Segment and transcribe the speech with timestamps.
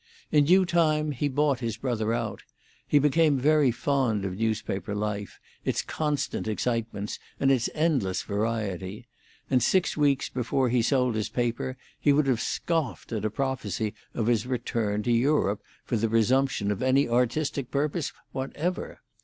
[0.31, 2.41] In due time he bought his brother out;
[2.87, 9.05] he became very fond of newspaper life, its constant excitements and its endless variety;
[9.47, 13.93] and six weeks before he sold his paper he would have scoffed at a prophecy
[14.15, 19.01] of his return to Europe for the resumption of any artistic purpose whatever.